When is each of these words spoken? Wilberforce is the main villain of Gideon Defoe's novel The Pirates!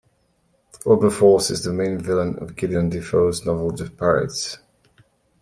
Wilberforce 0.83 1.51
is 1.51 1.63
the 1.63 1.71
main 1.71 1.99
villain 1.99 2.39
of 2.39 2.55
Gideon 2.55 2.89
Defoe's 2.89 3.45
novel 3.45 3.69
The 3.69 3.87
Pirates! 3.91 4.57